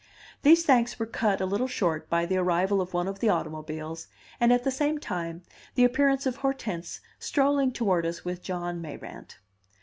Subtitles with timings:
[0.41, 4.07] These thanks were cut a little short by the arrival of one of the automobiles,
[4.39, 5.43] and, at the same time,
[5.75, 9.37] the appearance of Hortense strolling toward us with John Mayrant.